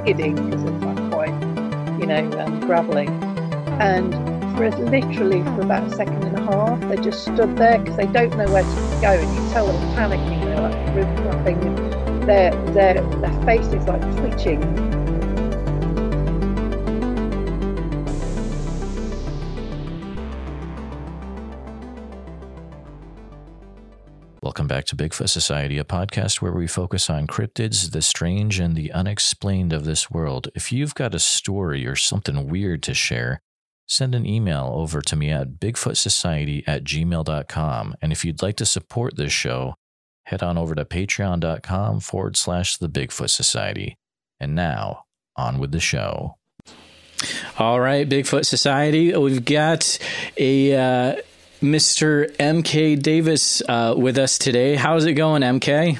[0.00, 3.06] skidding because it's like quite, you know, um, gravelly.
[3.80, 4.12] And
[4.56, 8.06] for literally for about a second and a half, they just stood there because they
[8.06, 10.42] don't know where to go, and you tell them panicking.
[10.42, 14.97] They're like flapping, and their their their face is like twitching.
[24.40, 28.76] Welcome back to Bigfoot Society, a podcast where we focus on cryptids, the strange, and
[28.76, 30.46] the unexplained of this world.
[30.54, 33.40] If you've got a story or something weird to share,
[33.88, 37.96] send an email over to me at bigfootsociety at gmail.com.
[38.00, 39.74] And if you'd like to support this show,
[40.26, 43.96] head on over to patreon.com forward slash the Bigfoot Society.
[44.38, 45.02] And now,
[45.34, 46.36] on with the show.
[47.58, 49.98] All right, Bigfoot Society, we've got
[50.36, 50.76] a.
[50.76, 51.16] Uh,
[51.60, 52.30] Mr.
[52.36, 54.76] MK Davis uh, with us today.
[54.76, 55.98] How's it going, MK?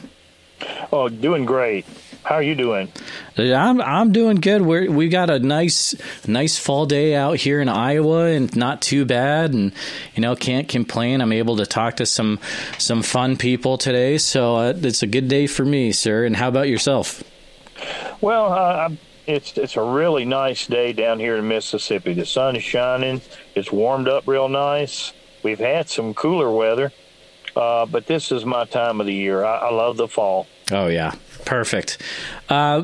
[0.93, 1.85] Oh, doing great.
[2.23, 2.93] How are you doing?
[3.39, 4.63] I'm I'm doing good.
[4.63, 5.95] We we got a nice
[6.27, 9.55] nice fall day out here in Iowa, and not too bad.
[9.55, 9.73] And
[10.15, 11.21] you know, can't complain.
[11.21, 12.39] I'm able to talk to some
[12.77, 16.25] some fun people today, so uh, it's a good day for me, sir.
[16.25, 17.25] And how about yourself?
[18.21, 18.91] Well, uh,
[19.27, 22.13] it's it's a really nice day down here in Mississippi.
[22.13, 23.23] The sun is shining.
[23.55, 25.13] It's warmed up real nice.
[25.49, 26.93] We've had some cooler weather,
[27.57, 29.47] uh, but this is my time of the year.
[29.47, 30.47] I, I love the fall.
[30.71, 31.15] Oh yeah,
[31.47, 32.03] perfect.
[32.51, 32.83] Uh,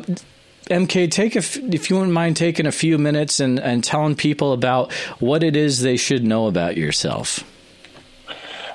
[0.71, 4.17] MK, take a f- if you wouldn't mind taking a few minutes and, and telling
[4.17, 7.45] people about what it is they should know about yourself.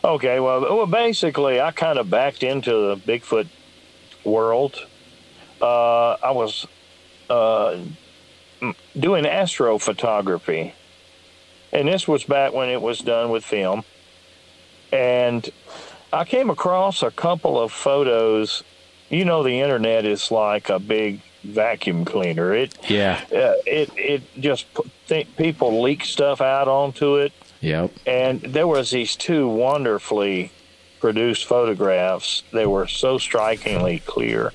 [0.04, 3.48] Okay, well, well, basically, I kind of backed into the Bigfoot
[4.24, 4.86] world.
[5.60, 6.68] Uh, I was
[7.28, 7.80] uh,
[9.00, 10.74] doing astrophotography
[11.72, 13.84] and this was back when it was done with film.
[14.92, 15.48] And
[16.12, 18.64] I came across a couple of photos.
[19.10, 22.54] You know, the internet is like a big vacuum cleaner.
[22.54, 23.22] It yeah.
[23.32, 24.66] Uh, it it just
[25.06, 27.34] think people leak stuff out onto it.
[27.62, 27.92] Yep.
[28.06, 30.52] And there was these two wonderfully
[31.00, 32.44] produced photographs.
[32.52, 34.54] They were so strikingly clear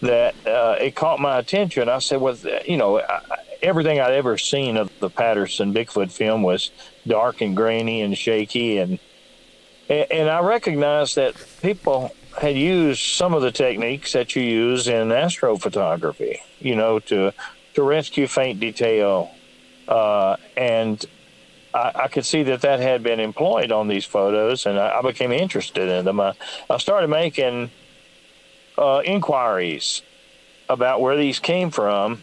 [0.00, 1.88] that uh, it caught my attention.
[1.88, 3.20] I said, "Well, you know, I,
[3.62, 6.70] everything I'd ever seen of the Patterson Bigfoot film was
[7.06, 8.98] dark and grainy and shaky, and
[9.88, 15.08] and I recognized that people had used some of the techniques that you use in
[15.08, 17.32] astrophotography, you know, to
[17.74, 19.30] to rescue faint detail,
[19.88, 21.04] uh, and
[21.74, 25.02] I, I, could see that that had been employed on these photos, and I, I
[25.02, 26.20] became interested in them.
[26.20, 26.34] I,
[26.68, 27.70] I started making
[28.76, 30.02] uh, inquiries
[30.68, 32.22] about where these came from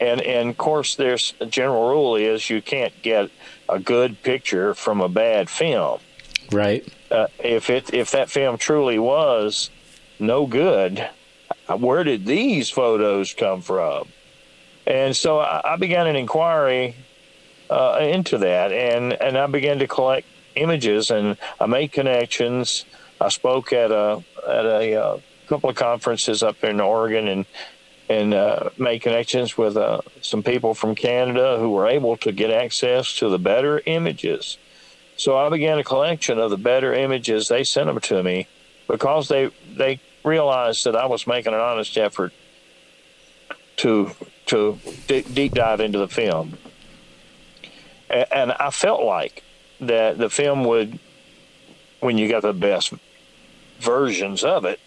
[0.00, 3.30] and and of course there's a general rule is you can't get
[3.68, 6.00] a good picture from a bad film.
[6.50, 6.86] Right.
[7.10, 9.70] Uh, if it if that film truly was
[10.18, 11.08] no good
[11.78, 14.08] where did these photos come from?
[14.86, 16.96] And so i, I began an inquiry
[17.70, 22.84] uh, into that and and i began to collect images and i made connections.
[23.20, 27.46] I spoke at a at a uh, couple of conferences up in oregon and
[28.08, 32.50] and uh, made connections with uh, some people from Canada who were able to get
[32.50, 34.58] access to the better images.
[35.16, 37.48] So I began a collection of the better images.
[37.48, 38.48] They sent them to me
[38.88, 42.32] because they they realized that I was making an honest effort
[43.76, 44.10] to
[44.46, 46.58] to d- deep dive into the film,
[48.10, 49.42] and, and I felt like
[49.80, 50.98] that the film would,
[52.00, 52.92] when you got the best
[53.80, 54.80] versions of it,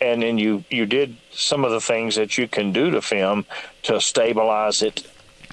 [0.00, 3.46] and then you you did some of the things that you can do to film
[3.84, 5.06] to stabilize it.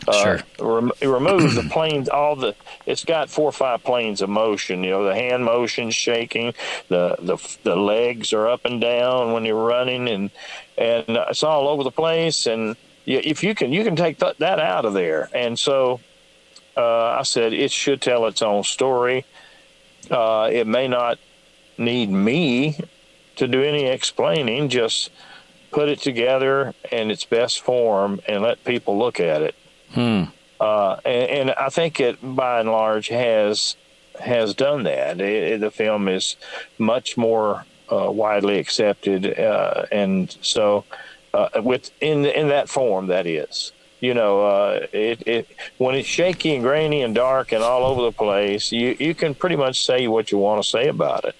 [0.06, 0.40] Uh, sure.
[0.60, 2.56] Rem- remove the planes, all the.
[2.86, 4.84] It's got four or five planes of motion.
[4.84, 6.54] You know, the hand motion shaking,
[6.90, 10.32] the the the legs are up and down when you're running, and
[10.78, 12.46] and it's all over the place.
[12.46, 12.76] And
[13.06, 15.30] if you can, you can take th- that out of there.
[15.34, 16.02] And so,
[16.76, 19.26] uh, I said it should tell its own story.
[20.12, 21.18] Uh, it may not
[21.78, 22.78] need me
[23.36, 25.12] to do any explaining, just
[25.72, 29.56] put it together in its best form and let people look at it.
[29.92, 30.24] Hmm.
[30.60, 33.76] Uh, and, and, I think it, by and large, has
[34.20, 35.20] has done that.
[35.20, 36.36] It, the film is
[36.78, 40.86] much more uh, widely accepted, uh, and so
[41.34, 43.08] uh, with in in that form.
[43.08, 45.48] That is, you know, uh, it, it
[45.80, 49.36] when it's shaky and grainy and dark and all over the place, you you can
[49.36, 51.36] pretty much say what you want to say about it.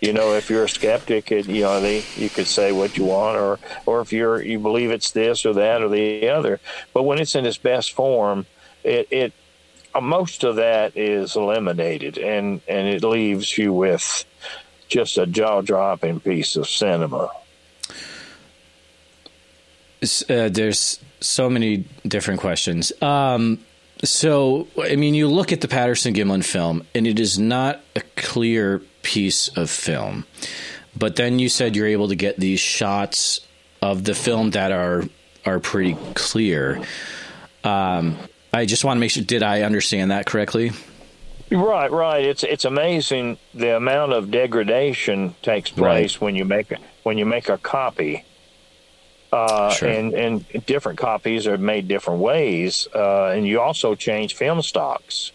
[0.00, 3.36] You know, if you're a skeptic, you know, they, you could say what you want,
[3.36, 6.60] or or if you're you believe it's this or that or the other.
[6.94, 8.46] But when it's in its best form,
[8.84, 9.32] it it
[9.94, 14.24] uh, most of that is eliminated, and and it leaves you with
[14.88, 17.30] just a jaw dropping piece of cinema.
[20.02, 22.92] Uh, there's so many different questions.
[23.02, 23.58] Um,
[24.04, 28.00] so, I mean, you look at the Patterson Gimlin film, and it is not a
[28.16, 30.26] clear piece of film.
[30.96, 33.40] But then you said you're able to get these shots
[33.82, 35.04] of the film that are
[35.44, 36.82] are pretty clear.
[37.64, 38.16] Um,
[38.52, 39.22] I just want to make sure.
[39.22, 40.72] Did I understand that correctly?
[41.50, 42.24] Right, right.
[42.24, 46.20] It's it's amazing the amount of degradation takes place right.
[46.20, 48.24] when you make a when you make a copy.
[49.30, 49.90] Uh, sure.
[49.90, 55.32] and, and different copies are made different ways, uh, and you also change film stocks.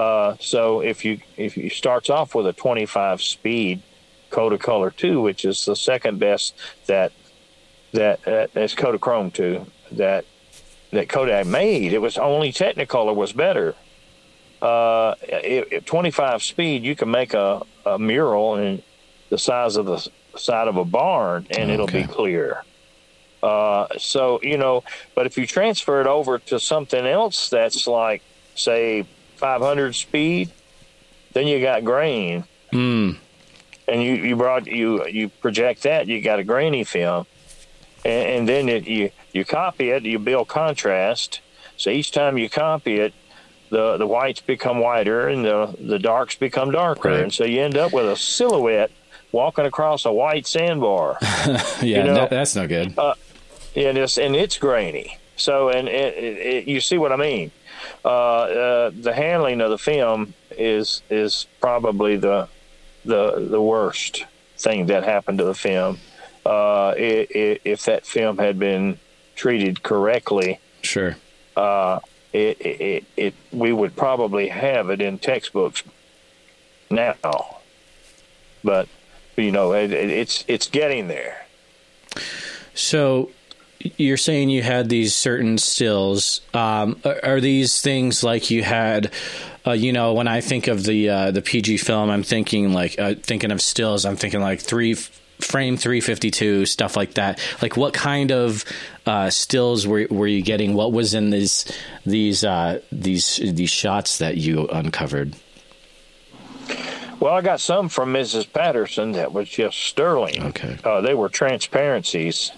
[0.00, 3.82] Uh, so if you if you starts off with a 25 speed
[4.30, 6.54] Kodachrome 2, which is the second best
[6.86, 7.12] that
[7.92, 10.24] that uh, that's Kodachrome 2 that
[10.92, 13.74] that Kodak made, it was only Technicolor was better.
[14.62, 18.82] Uh, at 25 speed, you can make a, a mural in
[19.28, 21.74] the size of the side of a barn, and okay.
[21.74, 22.64] it'll be clear.
[23.42, 24.82] Uh, so you know,
[25.14, 28.22] but if you transfer it over to something else that's like,
[28.54, 29.04] say,
[29.40, 30.50] 500 speed,
[31.32, 32.44] then you got grain.
[32.72, 33.16] Mm.
[33.88, 37.26] And you, you brought you you project that you got a grainy film,
[38.04, 41.40] and, and then it, you you copy it, you build contrast.
[41.76, 43.14] So each time you copy it,
[43.70, 47.20] the the whites become whiter and the the darks become darker, right.
[47.20, 48.92] and so you end up with a silhouette
[49.32, 51.18] walking across a white sandbar.
[51.22, 52.14] yeah, you know?
[52.14, 52.96] that, that's no good.
[52.96, 53.14] Uh,
[53.74, 55.18] and it's and it's grainy.
[55.36, 57.50] So and it, it, you see what I mean.
[58.04, 62.48] Uh, uh, the handling of the film is is probably the
[63.04, 64.24] the the worst
[64.56, 65.98] thing that happened to the film.
[66.44, 68.98] Uh, it, it, if that film had been
[69.34, 71.16] treated correctly, sure,
[71.56, 72.00] uh,
[72.32, 75.82] it, it, it we would probably have it in textbooks
[76.90, 77.58] now.
[78.64, 78.88] But
[79.36, 81.46] you know, it, it's it's getting there.
[82.74, 83.30] So
[83.80, 86.40] you're saying you had these certain stills.
[86.52, 89.12] Um, are, are, these things like you had?
[89.66, 92.98] Uh, you know, when I think of the uh, the PG film, I'm thinking like
[92.98, 94.04] uh, thinking of stills.
[94.04, 97.40] I'm thinking like three frame 352 stuff like that.
[97.62, 98.64] Like, what kind of
[99.06, 100.74] uh, stills were were you getting?
[100.74, 101.70] What was in these
[102.04, 105.34] these uh, these these shots that you uncovered?
[107.18, 108.50] Well, I got some from Mrs.
[108.50, 110.42] Patterson that was just sterling.
[110.42, 110.78] Okay.
[110.82, 112.50] Uh, they were transparencies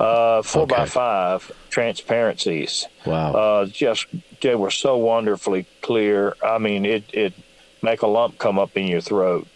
[0.00, 0.76] uh, four okay.
[0.76, 2.86] by five transparencies.
[3.04, 3.32] Wow.
[3.32, 4.06] Uh, just
[4.40, 6.34] they were so wonderfully clear.
[6.42, 7.34] I mean, it it
[7.82, 9.46] make a lump come up in your throat.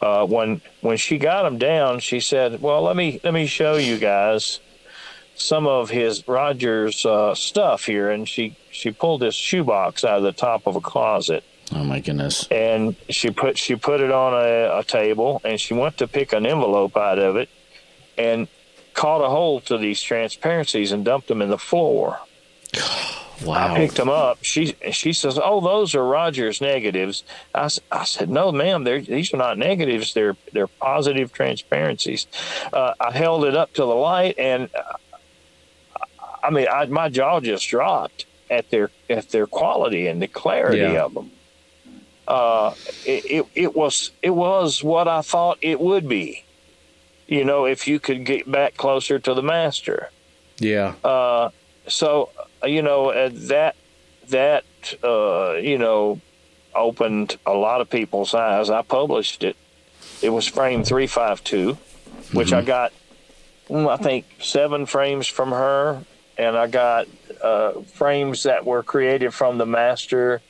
[0.00, 3.76] Uh, when when she got them down, she said, "Well, let me let me show
[3.76, 4.60] you guys
[5.34, 10.22] some of his Rogers uh, stuff here." And she she pulled this shoebox out of
[10.22, 11.44] the top of a closet.
[11.72, 12.46] Oh my goodness!
[12.48, 16.32] And she put she put it on a, a table, and she went to pick
[16.32, 17.48] an envelope out of it,
[18.16, 18.46] and
[18.96, 22.18] caught a hold to these transparencies and dumped them in the floor.
[23.44, 23.74] Wow.
[23.74, 24.38] I picked them up.
[24.40, 27.22] She she says, "Oh, those are Rogers negatives."
[27.54, 28.84] I, I said, "No, ma'am.
[28.84, 30.14] They're, these are not negatives.
[30.14, 32.26] They're they're positive transparencies."
[32.72, 36.00] Uh, I held it up to the light, and uh,
[36.42, 40.78] I mean, I, my jaw just dropped at their at their quality and the clarity
[40.78, 41.04] yeah.
[41.04, 41.30] of them.
[42.26, 42.72] Uh,
[43.04, 46.45] it, it it was it was what I thought it would be
[47.26, 50.10] you know, if you could get back closer to the master.
[50.58, 50.94] Yeah.
[51.04, 51.50] Uh,
[51.88, 52.30] so
[52.64, 53.76] you know uh, that
[54.28, 54.64] that
[55.02, 56.20] uh, you know
[56.74, 58.70] opened a lot of people's eyes.
[58.70, 59.56] I published it.
[60.22, 61.78] It was frame three five two,
[62.32, 62.56] which mm-hmm.
[62.56, 62.92] I got.
[63.68, 66.04] Mm, I think seven frames from her,
[66.38, 67.08] and I got
[67.42, 70.40] uh, frames that were created from the master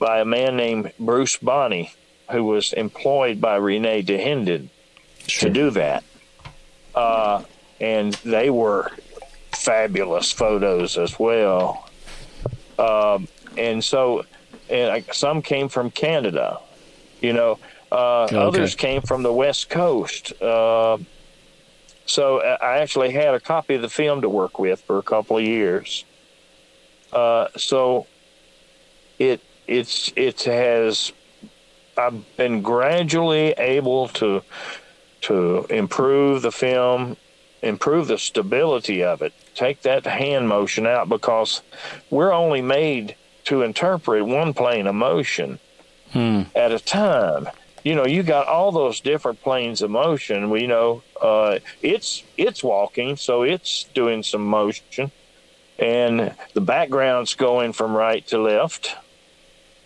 [0.00, 1.92] by a man named Bruce Bonney,
[2.32, 4.70] who was employed by Rene Dahinden
[5.28, 5.48] sure.
[5.48, 6.02] to do that.
[6.98, 7.42] Uh,
[7.80, 8.90] and they were
[9.54, 11.88] fabulous photos as well.
[12.78, 14.24] Um, and so,
[14.68, 16.60] and some came from Canada,
[17.20, 17.58] you know,
[17.90, 18.36] uh, okay.
[18.36, 20.32] others came from the West Coast.
[20.42, 20.98] Uh,
[22.06, 25.36] so I actually had a copy of the film to work with for a couple
[25.36, 26.04] of years.
[27.12, 28.06] Uh, so
[29.18, 31.12] it it's it has
[31.96, 34.42] I've been gradually able to
[35.22, 37.16] to improve the film
[37.60, 39.32] improve the stability of it.
[39.56, 41.60] Take that hand motion out because
[42.08, 45.58] we're only made to interpret one plane of motion
[46.12, 46.42] Hmm.
[46.54, 47.48] at a time.
[47.82, 50.50] You know, you got all those different planes of motion.
[50.50, 55.10] We know uh, it's it's walking, so it's doing some motion,
[55.80, 58.94] and the background's going from right to left,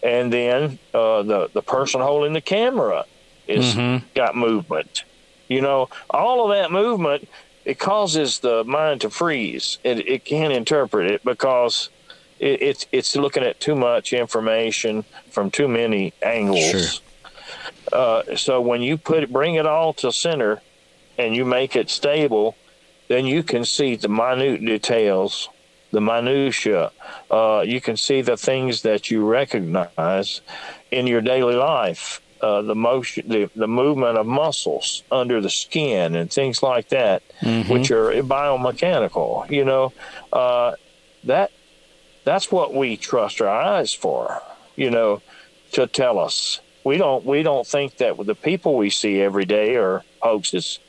[0.03, 3.05] and then uh, the the person holding the camera
[3.49, 4.03] is Mhm.
[4.15, 5.05] got movement.
[5.52, 7.28] You know, all of that movement
[7.64, 9.78] it causes the mind to freeze.
[9.85, 11.90] It it can't interpret it because
[12.38, 16.71] it, it's it's looking at too much information from too many angles.
[16.71, 17.00] Sure.
[17.92, 20.61] Uh, so when you put it, bring it all to center,
[21.18, 22.56] and you make it stable,
[23.09, 25.49] then you can see the minute details,
[25.90, 26.90] the minutia.
[27.30, 30.40] Uh, you can see the things that you recognize
[30.92, 32.20] in your daily life.
[32.40, 37.22] Uh, the motion, the, the movement of muscles under the skin, and things like that,
[37.68, 39.49] which are biomechanical.
[39.49, 39.92] You know,
[40.32, 40.72] uh,
[41.22, 41.52] that
[42.25, 44.42] that's what we trust our eyes for.
[44.75, 45.22] You know,
[45.72, 46.61] to tell us.
[46.84, 50.80] We don't we don't think that the people we see every day are hoaxes.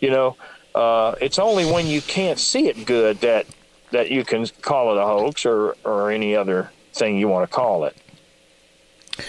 [0.00, 0.36] You know,
[0.74, 3.46] uh, it's only when you can't see it good that
[3.92, 7.54] that you can call it a hoax or or any other thing you want to
[7.54, 7.96] call it.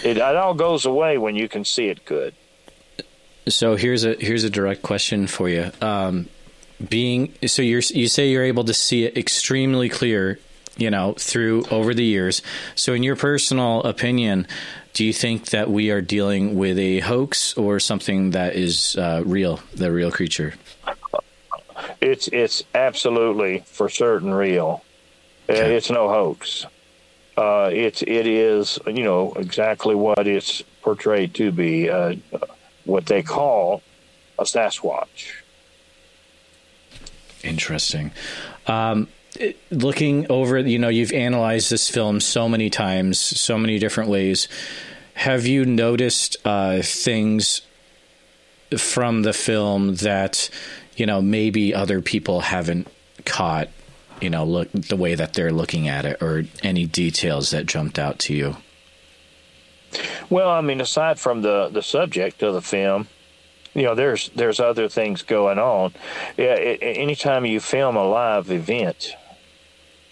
[0.04, 2.34] It, it all goes away when you can see it good.
[3.48, 5.72] So here's a here's a direct question for you.
[5.80, 6.28] Um,
[6.86, 10.38] being so you're you say you're able to see it extremely clear,
[10.76, 12.42] you know, through over the years.
[12.74, 14.46] So in your personal opinion,
[14.92, 19.22] do you think that we are dealing with a hoax or something that is uh,
[19.24, 20.54] real, the real creature?
[22.00, 24.84] It's it's absolutely for certain real.
[25.48, 25.76] Okay.
[25.76, 26.66] It's no hoax.
[27.40, 31.88] Uh, it's it is you know exactly what it's portrayed to be.
[31.88, 32.16] Uh,
[32.84, 33.82] what they call
[34.38, 35.36] a Sasquatch.
[37.42, 38.10] Interesting.
[38.66, 39.08] Um,
[39.70, 44.48] looking over, you know, you've analyzed this film so many times, so many different ways.
[45.14, 47.62] Have you noticed uh, things
[48.76, 50.50] from the film that,
[50.96, 52.86] you know, maybe other people haven't
[53.24, 53.68] caught?
[54.20, 57.98] You know, look the way that they're looking at it, or any details that jumped
[57.98, 58.56] out to you.
[60.28, 63.08] Well, I mean, aside from the the subject of the film,
[63.74, 65.92] you know, there's there's other things going on.
[66.36, 69.14] Yeah, it, anytime you film a live event,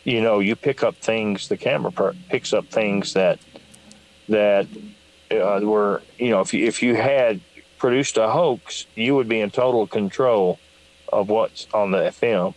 [0.05, 1.49] you know, you pick up things.
[1.49, 1.93] The camera
[2.29, 3.39] picks up things that
[4.29, 4.67] that
[5.31, 7.41] uh, were, you know, if you, if you had
[7.79, 10.59] produced a hoax, you would be in total control
[11.13, 12.55] of what's on the film.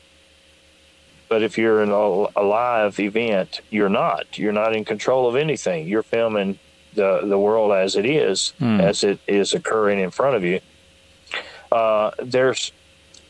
[1.31, 1.95] But if you're in a,
[2.35, 4.37] a live event, you're not.
[4.37, 5.87] You're not in control of anything.
[5.87, 6.59] You're filming
[6.93, 8.81] the the world as it is, Hmm.
[8.81, 10.59] as it is occurring in front of you.
[11.71, 12.73] Uh, there's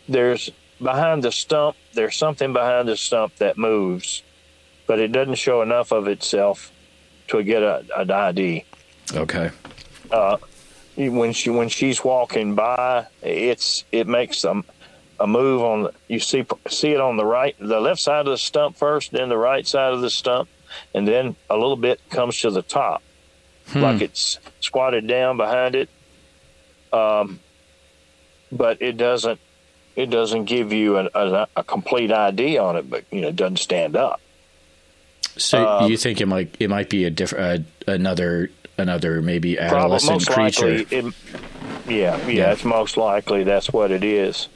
[0.10, 0.50] there's
[0.82, 1.76] behind the stump.
[1.94, 4.24] There's something behind the stump that moves,
[4.88, 6.72] but it doesn't show enough of itself
[7.28, 8.66] to get a, an ID.
[9.14, 9.52] Okay.
[10.10, 10.38] Uh,
[10.98, 14.64] when she when she's walking by, it's it makes a,
[15.22, 15.92] a move on.
[16.08, 19.30] You see see it on the right, the left side of the stump first, then
[19.30, 20.50] the right side of the stump,
[20.94, 23.02] and then a little bit comes to the top,
[23.76, 25.90] like it's squatted down behind it.
[26.92, 27.40] Um,
[28.52, 29.40] but it doesn't
[29.96, 33.36] it doesn't give you an, a, a complete ID on it, but you know it
[33.36, 34.20] doesn't stand up.
[35.38, 39.56] So Um, you think it might it might be a different uh, another another maybe
[39.56, 40.86] Probably adolescent most creature?
[40.90, 40.92] it,
[41.88, 42.52] yeah, yeah, Yeah.
[42.52, 44.48] it's most likely that's what it is.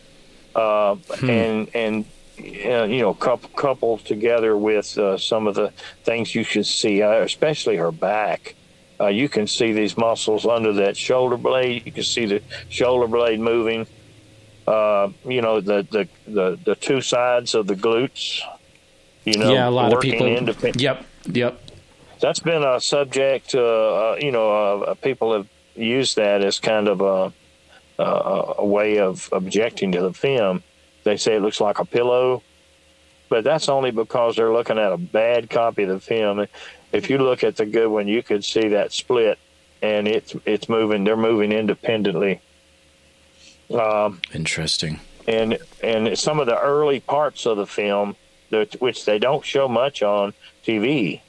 [0.56, 1.30] Uh, Hmm.
[1.30, 2.06] And and
[2.40, 5.72] uh, you know, couple, coupled together with uh, some of the
[6.04, 8.56] things you can see, uh, especially her back.
[9.00, 11.84] Uh, you can see these muscles under that shoulder blade.
[11.86, 13.88] You can see the shoulder blade moving.
[14.68, 18.42] Uh, you know the, the the the two sides of the glutes.
[19.26, 20.28] You know, yeah, a lot of working people.
[20.28, 21.60] independ- Yep, yep.
[22.22, 23.54] that's been a subject.
[23.56, 24.50] Uh, uh, you know,
[24.84, 27.34] uh, people have used that as kind of a,
[27.98, 30.64] a a way of objecting to the film.
[31.04, 32.44] They say it looks like a pillow,
[33.30, 36.48] but that's only because they're looking at a bad copy of the film.
[36.92, 39.38] If you look at the good one, you could see that split,
[39.82, 41.04] and it's it's moving.
[41.04, 42.42] They're moving independently.
[43.74, 45.00] Um, Interesting.
[45.28, 48.16] and and some of the early parts of the film,
[48.52, 50.34] that, which they don't show much on
[50.66, 51.22] TV,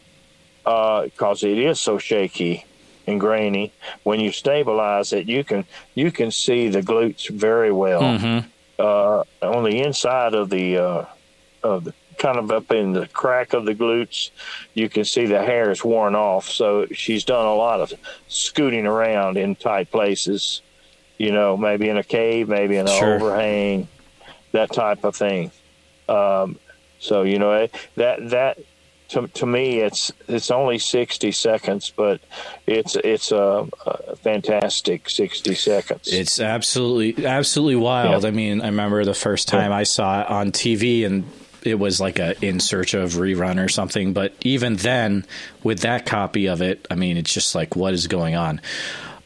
[0.64, 2.64] because it is so shaky
[3.06, 3.72] and grainy.
[4.02, 8.48] When you stabilize it, you can you can see the glutes very well Mm-hmm.
[8.78, 11.04] uh, on the inside of the uh,
[11.62, 14.30] of the kind of up in the crack of the glutes.
[14.74, 16.48] You can see the hair is worn off.
[16.48, 17.92] So she's done a lot of
[18.28, 20.62] scooting around in tight places.
[21.18, 23.14] You know, maybe in a cave, maybe in an Sure.
[23.16, 23.88] overhang.
[24.52, 25.50] that type of thing.
[26.08, 26.58] Um,
[26.98, 28.58] so you know eh, that that
[29.08, 32.20] to, to me it's it's only 60 seconds but
[32.66, 38.22] it's it's a, a fantastic 60 seconds It's absolutely absolutely wild.
[38.22, 38.28] Yeah.
[38.28, 41.24] I mean, I remember the first time I saw it on TV and
[41.62, 45.24] it was like a in search of rerun or something, but even then
[45.62, 48.60] with that copy of it, I mean, it's just like what is going on?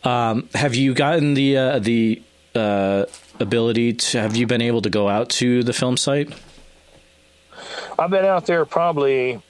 [0.04, 2.22] Um, have you gotten the uh, the
[2.54, 3.04] uh,
[3.38, 6.32] ability to have you been able to go out to the film site?
[7.99, 9.42] i've been out there probably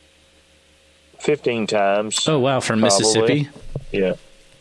[1.20, 2.98] 15 times Oh wow, from Probably.
[2.98, 3.48] Mississippi.
[3.92, 4.14] yeah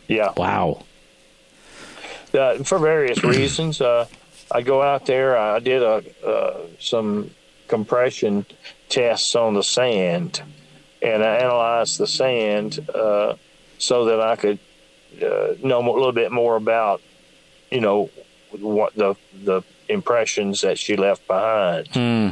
[0.08, 0.84] yeah Wow.
[2.34, 3.82] uh, for various reasons.
[3.82, 4.06] Uh,
[4.52, 5.38] I go out there.
[5.38, 7.32] I did a, uh, some
[7.68, 8.46] compression
[8.90, 10.42] tests on the sand,
[11.04, 13.36] and I analyzed the sand uh,
[13.78, 14.60] so that I could
[15.22, 17.02] uh, know a little bit more about,
[17.70, 18.10] you know,
[18.60, 21.88] what the the impressions that she left behind.
[21.94, 22.30] Hmm.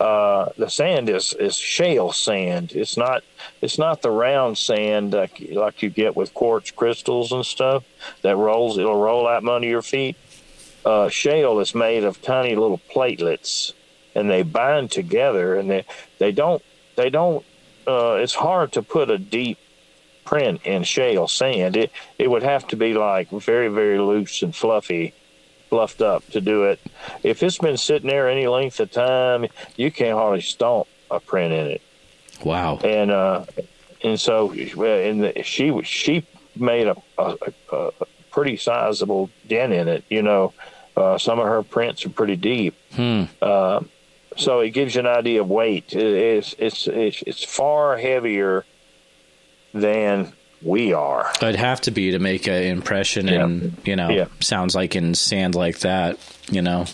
[0.00, 2.72] Uh, the sand is, is shale sand.
[2.72, 3.22] It's not
[3.60, 7.84] it's not the round sand like, like you get with quartz crystals and stuff
[8.22, 8.76] that rolls.
[8.76, 10.16] It'll roll out under your feet.
[10.84, 13.72] Uh, shale is made of tiny little platelets,
[14.14, 15.84] and they bind together, and they
[16.18, 16.62] they don't
[16.96, 17.44] they don't.
[17.86, 19.58] Uh, it's hard to put a deep
[20.24, 21.76] print in shale sand.
[21.76, 25.14] It it would have to be like very very loose and fluffy
[25.74, 26.78] fluffed up to do it.
[27.24, 31.52] If it's been sitting there any length of time, you can't hardly stomp a print
[31.52, 31.82] in it.
[32.44, 32.78] Wow.
[32.78, 33.44] And uh,
[34.04, 37.36] and so, well, and the, she she made a, a,
[37.72, 37.90] a
[38.30, 40.04] pretty sizable dent in it.
[40.08, 40.52] You know,
[40.96, 42.76] uh, some of her prints are pretty deep.
[42.94, 43.24] Hmm.
[43.42, 43.80] Uh,
[44.36, 45.92] so it gives you an idea of weight.
[45.92, 46.02] It-
[46.36, 48.64] It's it's it's, it's far heavier
[49.72, 50.32] than
[50.64, 51.30] we are.
[51.42, 53.44] It'd have to be to make an impression, Yeah.
[53.44, 54.26] and you know, Yeah.
[54.40, 56.16] sounds like in sand like that.
[56.50, 56.86] You know,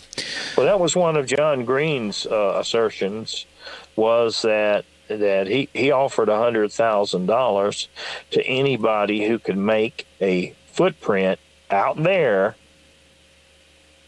[0.56, 3.46] Well, that was one of John Green's uh, assertions
[3.96, 7.88] was that that he, he offered a hundred thousand dollars
[8.30, 12.54] to anybody who could make a footprint out there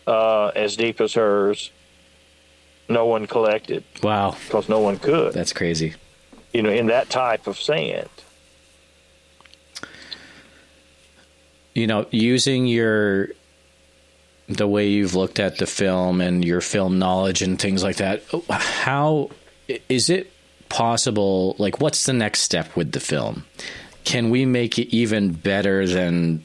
[0.07, 1.71] uh, as deep as hers.
[2.89, 5.33] No one collected wow, because no one could.
[5.33, 5.95] that's crazy.
[6.53, 8.09] You know, in that type of sand.
[11.75, 13.29] You know, using your
[14.49, 18.23] the way you've looked at the film and your film knowledge and things like that,
[18.51, 19.31] how
[19.89, 20.31] is it
[20.69, 21.57] possible?
[21.59, 23.45] Like, what's the next step with the film?
[24.05, 26.45] Can we make it even better than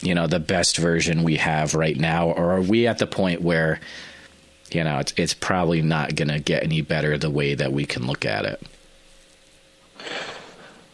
[0.00, 3.42] you know the best version we have right now, or are we at the point
[3.42, 3.80] where
[4.72, 7.86] you know it's it's probably not going to get any better the way that we
[7.86, 8.62] can look at it?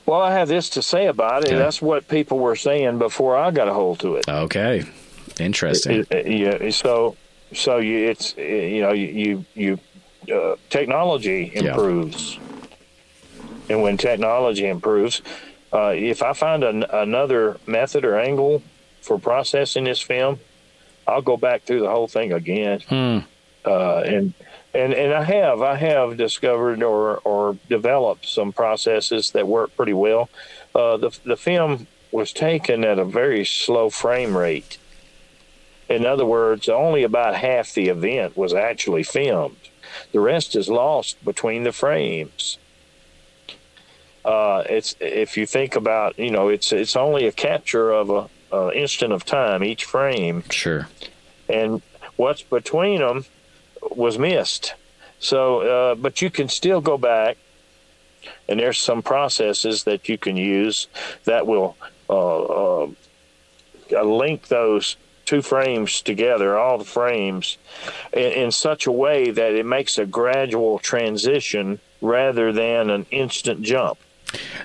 [0.07, 1.49] Well, I have this to say about it.
[1.49, 1.57] Okay.
[1.59, 4.29] That's what people were saying before I got a hold to it.
[4.29, 4.85] Okay,
[5.39, 6.01] interesting.
[6.01, 6.27] It- it-
[6.63, 6.71] yeah.
[6.71, 7.17] So,
[7.55, 9.79] so you, it's you know you you
[10.35, 11.71] uh, technology Yeah.
[11.71, 12.39] improves,
[13.69, 15.23] and when technology improves,
[15.73, 18.63] uh, if I find an, another method or angle
[19.03, 20.39] for processing this film,
[21.07, 22.81] I'll go back through the whole thing again.
[22.89, 23.19] Hmm.
[23.65, 24.35] Uh, and
[24.75, 29.93] and and I have I have discovered or or developed some processes that work pretty
[29.93, 30.29] well.
[30.75, 34.79] Uh, the the film was taken at a very slow frame rate.
[35.89, 39.57] In other words, only about half the event was actually filmed.
[40.13, 42.59] The rest is lost between the frames.
[44.25, 48.29] Uh, it's if you think about you know it's it's only a capture of a,
[48.57, 50.89] a instant of time each frame Sure.
[51.49, 51.83] and
[52.17, 53.25] what's between them
[53.91, 54.75] was missed.
[55.19, 57.37] So, uh, but you can still go back,
[58.49, 60.89] and there's some processes that you can use
[61.25, 61.77] that will
[62.11, 62.87] uh, uh,
[64.03, 67.57] link those two frames together, all the frames,
[68.13, 73.63] in, in such a way that it makes a gradual transition rather than an instant
[73.63, 73.99] jump.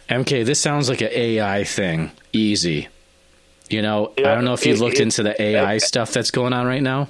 [0.09, 2.11] MK, this sounds like an AI thing.
[2.33, 2.87] Easy.
[3.69, 6.31] You know, I don't know if you looked it- into the AI it- stuff that's
[6.31, 7.09] going on right now.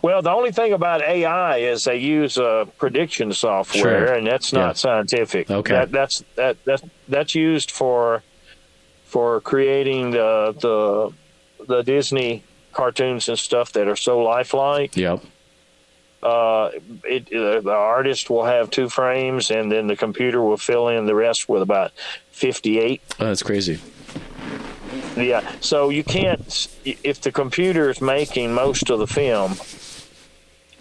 [0.00, 4.14] Well, the only thing about AI is they use uh, prediction software, Sure.
[4.14, 4.72] and that's not Yeah.
[4.74, 5.50] scientific.
[5.50, 5.74] Okay.
[5.74, 8.22] that, that's that that's that's used for
[9.06, 14.96] for creating the the the Disney cartoons and stuff that are so lifelike.
[14.96, 15.20] Yep.
[16.22, 16.70] Uh,
[17.04, 21.14] it, the artist will have two frames, and then the computer will fill in the
[21.14, 21.92] rest with about
[22.30, 23.00] fifty-eight.
[23.20, 23.80] Oh, that's crazy.
[25.16, 29.54] Yeah, so you can't if the computer is making most of the film,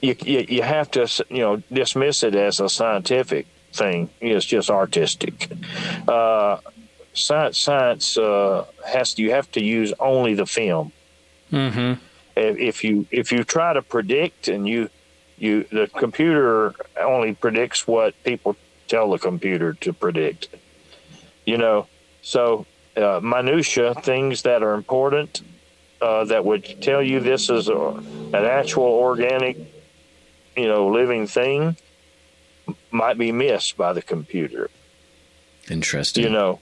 [0.01, 4.09] you, you you have to you know dismiss it as a scientific thing.
[4.21, 5.49] It's just artistic.
[6.07, 6.57] Uh,
[7.13, 10.91] science science uh, has you have to use only the film,
[11.51, 11.93] Mm-hmm.
[12.35, 14.89] if if you if you try to predict and you
[15.37, 18.55] you the computer only predicts what people
[18.87, 20.49] tell the computer to predict.
[21.45, 21.87] You know,
[22.21, 22.65] so
[22.97, 25.41] uh, minutia things that are important
[26.01, 29.57] uh, that would tell you this is a, an actual organic,
[30.57, 31.77] you know, living thing
[32.91, 34.69] might be missed by the computer.
[35.69, 36.23] Interesting.
[36.23, 36.59] You know,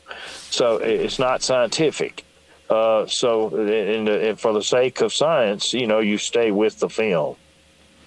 [0.49, 2.23] so it's not scientific.
[2.69, 6.79] Uh, so, in the, in, for the sake of science, you know, you stay with
[6.79, 7.35] the film.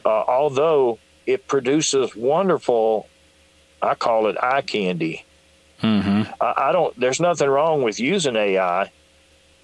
[0.04, 3.08] Uh, although it produces wonderful,
[3.80, 5.24] I call it eye candy.
[5.82, 6.32] Mm-hmm.
[6.40, 6.98] I, I, don't.
[6.98, 8.90] There's nothing wrong with using AI.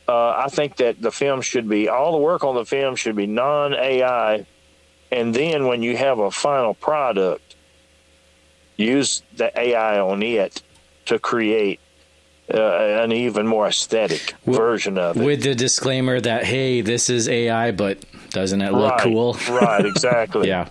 [0.07, 3.17] Uh, I think that the film should be all the work on the film should
[3.17, 4.47] be non AI,
[5.15, 7.55] and then when you have a final product,
[8.77, 10.63] use the AI on it
[11.07, 11.81] to create
[12.53, 12.59] uh,
[13.03, 15.25] an even more aesthetic with, version of it.
[15.25, 19.35] With the disclaimer that hey, this is AI, but doesn't it look right, cool?
[19.51, 20.49] right, exactly.
[20.55, 20.69] yeah.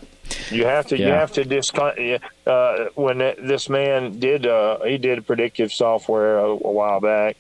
[0.49, 0.97] You have to.
[0.97, 1.07] Yeah.
[1.07, 1.97] You have to discount.
[2.45, 7.37] Uh, when this man did, uh, he did predictive software a, a, while back,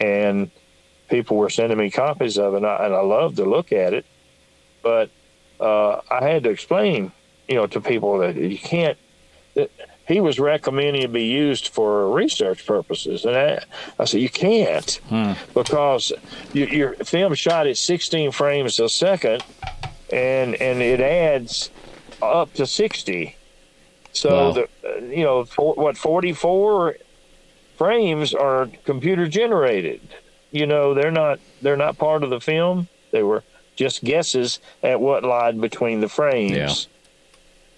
[0.00, 0.50] and
[1.08, 3.92] people were sending me copies of it, and I, and I loved to look at
[3.94, 4.06] it.
[4.82, 5.10] But
[5.62, 7.12] uh, I had to explain,
[7.48, 8.98] you know, to people that you can't.
[9.54, 9.70] That,
[10.08, 13.64] he was recommending it be used for research purposes, and I,
[13.98, 15.32] I said you can't hmm.
[15.54, 16.12] because
[16.52, 19.44] you, your film shot at 16 frames a second,
[20.12, 21.70] and and it adds
[22.20, 23.36] up to 60.
[24.12, 24.52] So wow.
[24.52, 26.96] the uh, you know for, what 44
[27.78, 30.00] frames are computer generated.
[30.50, 32.88] You know they're not they're not part of the film.
[33.12, 33.44] They were
[33.76, 36.88] just guesses at what lied between the frames.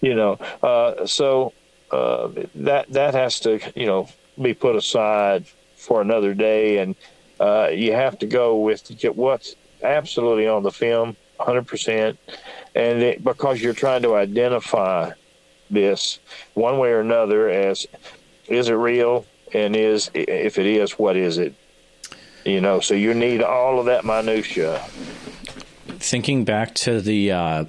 [0.03, 0.09] Yeah.
[0.09, 1.53] You know, uh, so
[1.91, 4.09] uh, that that has to you know
[4.41, 6.95] be put aside for another day, and
[7.41, 12.19] uh, you have to go with what's absolutely on the film, 100 percent,
[12.75, 15.11] and it, because you're trying to identify
[15.71, 16.19] this
[16.55, 17.87] one way or another as
[18.47, 21.55] is it real, and is if it is, what is it?
[22.45, 24.85] You know, so you need all of that minutia.
[26.05, 27.33] Thinking back to the.
[27.33, 27.65] Uh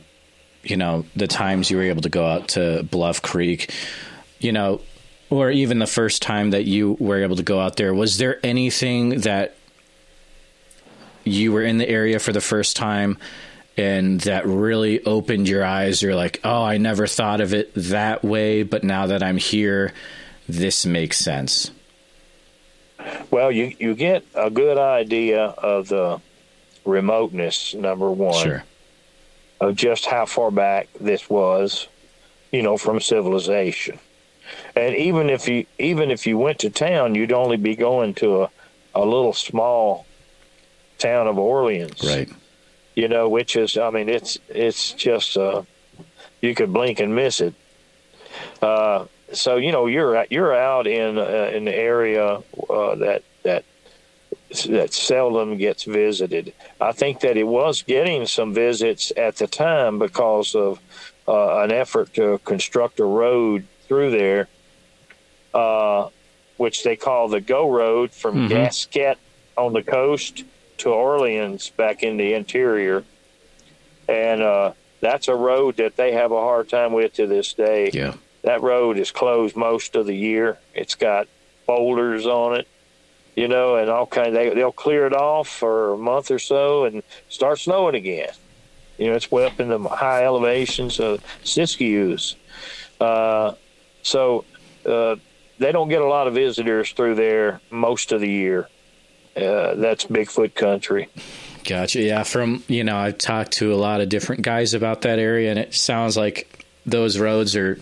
[0.63, 3.71] you know the times you were able to go out to Bluff Creek
[4.39, 4.81] you know,
[5.29, 8.39] or even the first time that you were able to go out there, was there
[8.45, 9.55] anything that
[11.23, 13.17] you were in the area for the first time
[13.77, 16.01] and that really opened your eyes?
[16.01, 19.93] You're like, oh, I never thought of it that way, but now that I'm here,
[20.47, 21.71] this makes sense.
[23.31, 26.21] Well, you, you get a good idea of the
[26.85, 28.63] remoteness, number one, sure.
[29.59, 31.87] of just how far back this was,
[32.51, 33.99] you know, from civilization
[34.75, 38.43] and even if you even if you went to town, you'd only be going to
[38.43, 38.49] a,
[38.93, 40.05] a little small
[40.97, 42.29] town of Orleans, right?
[42.95, 45.63] You know, which is I mean, it's it's just uh,
[46.41, 47.53] you could blink and miss it.
[48.61, 53.65] Uh, so you know, you're you're out in uh, in the area uh, that that
[54.67, 56.53] that seldom gets visited.
[56.79, 60.79] I think that it was getting some visits at the time because of
[61.27, 64.47] uh, an effort to construct a road through there,
[65.53, 66.09] uh,
[66.57, 68.47] which they call the Go Road from mm-hmm.
[68.49, 69.15] Gasquet
[69.57, 70.43] on the coast
[70.77, 73.03] to Orleans back in the interior.
[74.07, 77.89] And uh, that's a road that they have a hard time with to this day.
[77.93, 78.13] Yeah.
[78.43, 80.59] That road is closed most of the year.
[80.75, 81.27] It's got
[81.65, 82.67] boulders on it,
[83.35, 84.29] you know, and all kind.
[84.29, 88.31] Of, they they'll clear it off for a month or so and start snowing again.
[88.97, 92.35] You know, it's way up in the high elevations of Siskiyous.
[92.99, 93.53] Uh,
[94.03, 94.45] so
[94.85, 95.17] uh,
[95.57, 98.69] they don't get a lot of visitors through there most of the year.
[99.35, 101.09] Uh, that's Bigfoot country.
[101.65, 102.01] Gotcha.
[102.01, 105.49] Yeah, from you know, I've talked to a lot of different guys about that area,
[105.49, 107.79] and it sounds like those roads are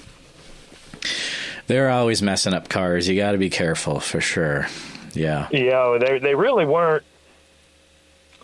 [1.68, 3.08] they're always messing up cars.
[3.08, 4.68] You got to be careful for sure.
[5.14, 5.48] Yeah.
[5.52, 7.04] Yeah, they they really weren't.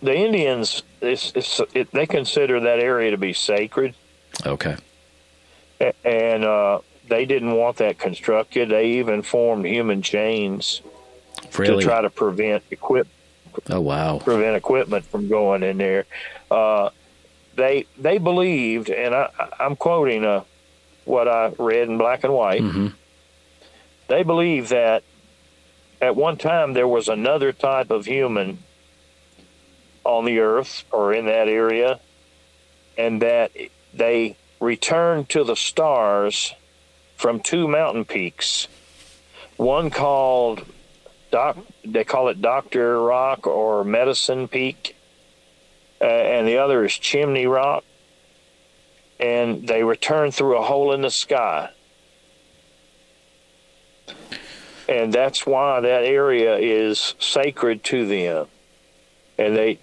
[0.02, 3.96] The Indians, it's, it's, it, they consider that area to be sacred.
[4.46, 4.78] Okay.
[6.06, 6.80] And uh,
[7.10, 8.70] they didn't want that constructed.
[8.70, 10.82] They even formed human chains
[11.58, 11.84] really?
[11.84, 13.08] to try to prevent equip.
[13.70, 14.20] Oh wow!
[14.20, 16.06] Prevent equipment from going in there.
[16.50, 16.92] Uh,
[17.56, 19.30] they they believed, and I,
[19.60, 20.44] I'm quoting uh,
[21.06, 22.62] what I read in black and white.
[22.62, 22.88] Mm-hmm.
[24.08, 25.04] They believe that
[26.02, 28.60] at one time there was another type of human
[30.04, 32.00] on the earth or in that area,
[32.98, 33.52] and that
[33.94, 36.54] they returned to the stars
[37.16, 38.68] from two mountain peaks.
[39.58, 40.66] One called
[41.32, 44.96] Doc, they call it Doctor Rock or Medicine Peak,
[46.02, 47.84] uh, and the other is Chimney Rock.
[49.20, 51.72] And they return through a hole in the sky.
[54.90, 58.48] And that's why that area is sacred to them.
[59.38, 59.80] And they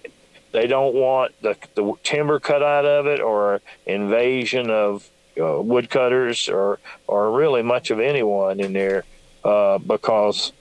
[0.51, 6.49] they don't want the, the timber cut out of it or invasion of uh, woodcutters
[6.49, 9.05] or or really much of anyone in there
[9.45, 10.51] uh, because,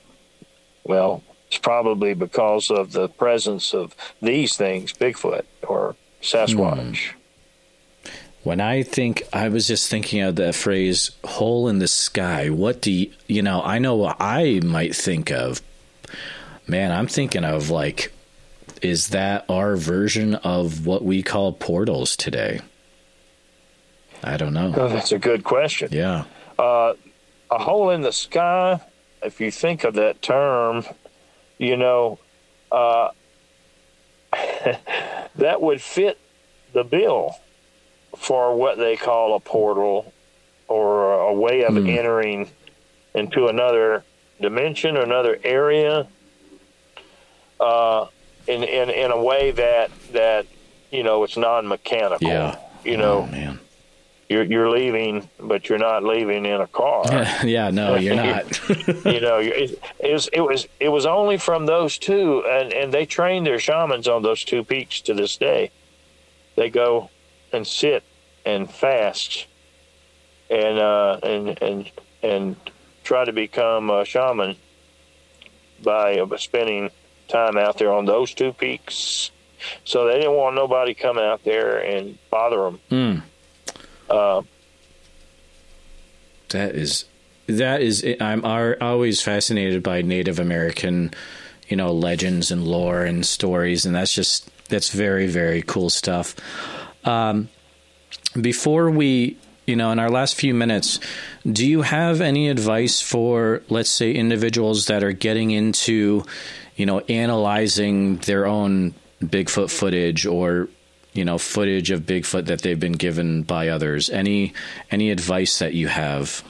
[0.84, 7.10] well, it's probably because of the presence of these things, Bigfoot or Sasquatch.
[7.10, 7.18] Hmm.
[8.46, 12.80] When I think, I was just thinking of that phrase "hole in the sky." What
[12.80, 13.60] do you, you know?
[13.60, 15.60] I know what I might think of.
[16.64, 18.12] Man, I'm thinking of like,
[18.82, 22.60] is that our version of what we call portals today?
[24.22, 24.72] I don't know.
[24.76, 25.88] Oh, that's a good question.
[25.90, 26.26] Yeah.
[26.56, 26.94] Uh,
[27.50, 28.80] a hole in the sky,
[29.24, 30.84] if you think of that term,
[31.58, 32.20] you know,
[32.70, 33.08] uh,
[35.34, 36.20] that would fit
[36.72, 37.34] the bill
[38.16, 40.12] for what they call a portal
[40.68, 41.96] or a way of mm.
[41.96, 42.50] entering
[43.14, 44.04] into another
[44.40, 46.06] dimension or another area
[47.60, 48.06] uh,
[48.46, 50.46] in, in, in a way that, that,
[50.90, 52.26] you know, it's non-mechanical.
[52.26, 52.58] Yeah.
[52.84, 53.58] You know, oh, man
[54.28, 57.04] you're you're leaving, but you're not leaving in a car.
[57.44, 58.68] yeah, no, you're not.
[58.68, 62.92] you know, it, it, was it was it was only from those two, and and
[62.92, 65.70] they train their shamans on those two peaks to this day.
[66.56, 67.10] They go
[67.56, 68.04] and sit
[68.44, 69.46] and fast,
[70.50, 71.90] and uh, and and
[72.22, 72.56] and
[73.02, 74.56] try to become a shaman
[75.82, 76.90] by spending
[77.28, 79.30] time out there on those two peaks.
[79.84, 82.80] So they didn't want nobody coming out there and bother them.
[82.90, 83.22] Mm.
[84.08, 84.42] Uh,
[86.50, 87.06] that is
[87.46, 91.12] that is I'm always fascinated by Native American,
[91.68, 96.36] you know, legends and lore and stories, and that's just that's very very cool stuff.
[97.06, 97.48] Um,
[98.38, 101.00] before we, you know, in our last few minutes,
[101.50, 106.24] do you have any advice for, let's say, individuals that are getting into,
[106.76, 110.68] you know, analyzing their own Bigfoot footage or
[111.14, 114.10] you know footage of Bigfoot that they've been given by others.
[114.10, 114.52] Any
[114.90, 116.44] any advice that you have?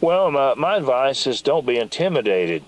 [0.00, 2.64] Well, my, my advice is don't be intimidated.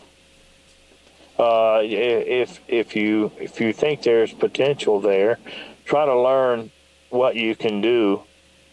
[1.38, 5.38] Uh, if if you if you think there's potential there,
[5.84, 6.70] try to learn
[7.10, 8.22] what you can do.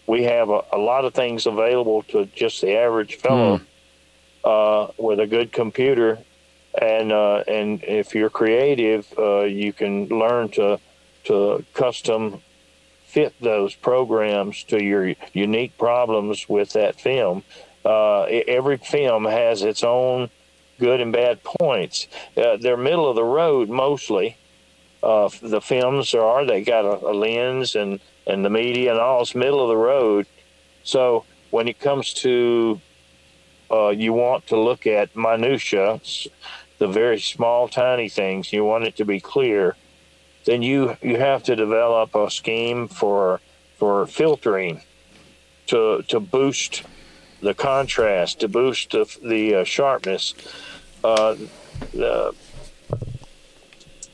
[0.08, 3.66] We have a, a lot of things available to just the average fellow mm.
[4.44, 6.20] uh, with a good computer,
[6.80, 10.80] and uh, and if you're creative, uh, you can learn to
[11.26, 12.42] to custom
[13.06, 17.44] fit those programs to your unique problems with that film.
[17.84, 20.30] Uh, every film has its own
[20.80, 22.08] good and bad points.
[22.38, 24.38] Uh, they're middle of the road mostly.
[25.04, 29.22] Uh, the films are they got a, a, lens and and the media and all
[29.22, 30.28] it's middle of the road.
[30.84, 32.80] So when it comes to
[33.72, 36.02] uh, you want to look at minutia,
[36.78, 38.54] the very small tiny things.
[38.54, 39.76] You want it to be clear
[40.46, 43.40] then you you have to develop a scheme for
[43.78, 44.82] for filtering
[45.68, 46.84] to to boost
[47.42, 50.36] the contrast, to boost the, the uh, sharpness.
[51.04, 51.36] Uh,
[51.92, 52.36] the,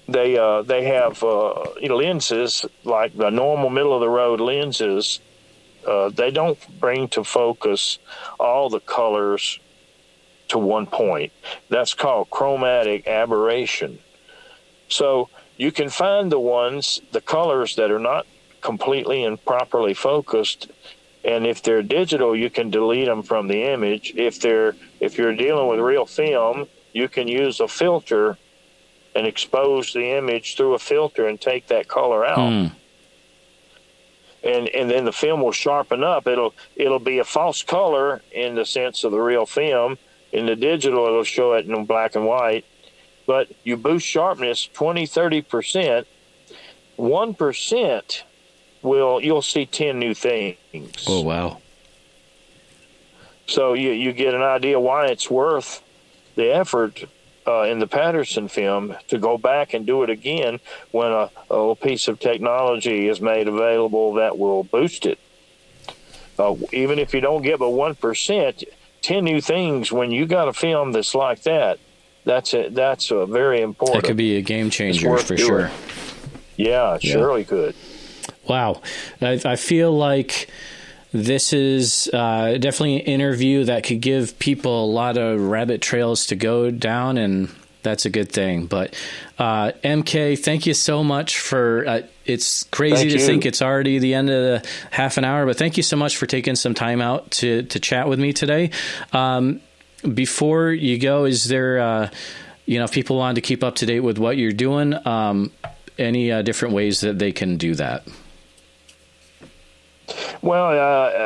[0.07, 5.19] they uh, they have uh, lenses like the normal middle of the road lenses.
[5.85, 7.99] Uh, they don't bring to focus
[8.39, 9.59] all the colors
[10.49, 11.31] to one point.
[11.69, 13.99] That's called chromatic aberration.
[14.89, 18.25] So you can find the ones, the colors that are not
[18.61, 20.71] completely and properly focused.
[21.23, 24.13] And if they're digital, you can delete them from the image.
[24.15, 28.37] If they're if you're dealing with real film, you can use a filter
[29.17, 32.37] and expose the image through a filter and take that color out.
[32.37, 32.71] Mm.
[34.43, 36.27] And and then the film will sharpen up.
[36.27, 39.97] It'll it'll be a false color in the sense of the real film.
[40.31, 42.65] In the digital, it'll show it in black and white
[43.27, 46.05] but you boost sharpness 20, 30%,
[46.97, 48.21] 1%
[48.81, 51.05] will, you'll see 10 new things.
[51.07, 51.61] Oh, wow.
[53.45, 55.83] So you, you get an idea why it's worth
[56.35, 57.03] the effort
[57.47, 60.59] uh, in the Patterson film to go back and do it again
[60.91, 65.19] when a, a piece of technology is made available that will boost it.
[66.37, 68.63] Uh, even if you don't get but 1%,
[69.01, 71.79] 10 new things when you got a film that's like that
[72.27, 74.01] that's a, that's a very important.
[74.01, 75.47] That could be a game changer for doing.
[75.47, 75.71] sure.
[76.57, 77.13] Yeah, it yeah.
[77.13, 77.73] surely could.
[78.47, 78.81] Wow,
[79.21, 80.49] I, I feel like
[81.25, 86.27] this is uh, definitely an interview that could give people a lot of rabbit trails
[86.27, 87.49] to go down and
[87.83, 88.65] that's a good thing.
[88.65, 88.93] But
[89.39, 91.87] uh, MK, thank you so much for.
[91.87, 93.25] Uh, it's crazy Thank to you.
[93.25, 96.17] think it's already the end of the half an hour, but thank you so much
[96.17, 98.71] for taking some time out to to chat with me today.
[99.13, 99.61] Um,
[100.13, 102.09] before you go, is there, uh,
[102.65, 105.51] you know, if people wanted to keep up to date with what you're doing, um,
[105.97, 108.03] any uh, different ways that they can do that?
[110.41, 110.71] Well, uh,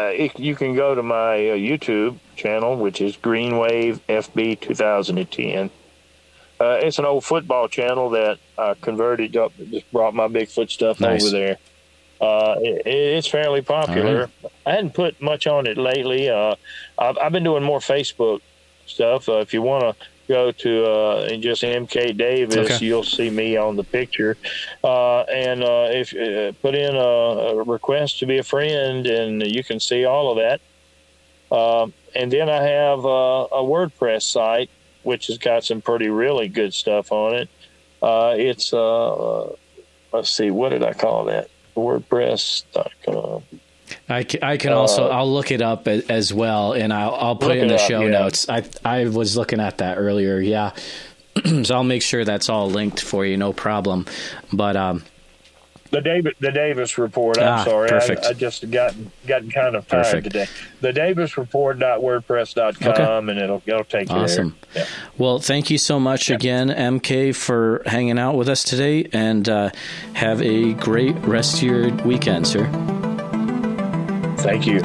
[0.08, 5.69] uh, it, you can go to my uh, YouTube channel, which is Greenwave FB 2010.
[6.60, 11.00] Uh, it's an old football channel that I converted up, just brought my Bigfoot stuff
[11.00, 11.24] Nice.
[11.24, 11.58] over there.
[12.21, 14.30] Uh, it, it's fairly popular.
[14.43, 16.30] All I hadn't put much on it lately.
[16.30, 16.56] Uh,
[16.97, 18.41] I've, I've been doing more Facebook
[18.86, 19.28] stuff.
[19.28, 22.86] Uh, if you want to go to uh, and just MK Davis, Okay.
[22.86, 24.34] you'll see me on the picture.
[24.84, 27.00] Uh, and uh, if uh, put in a,
[27.60, 30.60] a request to be a friend, and you can see all of that.
[31.56, 34.70] Um and then I have uh, a WordPress site,
[35.04, 37.50] which has got some pretty really good stuff on it.
[38.02, 39.44] Uh, it's uh,
[40.12, 41.48] let's see, what did I call that?
[41.76, 43.44] WordPress.com.
[44.12, 47.36] I can, I can also Uh, I'll look it up as well, and I'll I'll
[47.36, 48.10] put it in it the up, show yeah.
[48.10, 48.47] notes.
[48.50, 50.39] I I was looking at that earlier.
[50.39, 50.71] Yeah,
[51.63, 53.38] so I'll make sure that's all linked for you.
[53.38, 54.06] No problem.
[54.52, 55.04] But um,
[55.91, 57.38] The Davis, the Davis report.
[57.38, 58.26] I'm Ah, sorry, perfect.
[58.26, 60.24] I, I just gotten gotten kind of tired Perfect.
[60.26, 60.47] today.
[60.82, 64.56] The Davis report.wordpress.com, and it'll it'll take you Awesome.
[64.74, 64.84] there.
[64.84, 64.89] Yeah.
[65.17, 69.69] well, thank you so much again, MK, for hanging out with us today, and uh,
[70.13, 72.67] have a great rest of your weekend, sir.
[74.41, 74.80] Thank you.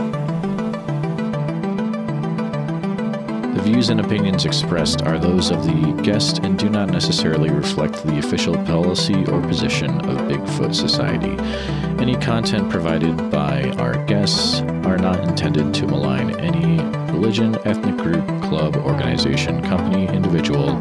[3.54, 8.04] The views and opinions expressed are those of the guest and do not necessarily reflect
[8.04, 11.36] the official policy or position of Bigfoot Society.
[11.98, 18.26] Any content provided by our guests are not intended to malign any religion, ethnic group,
[18.42, 20.76] club, organization, company, individual,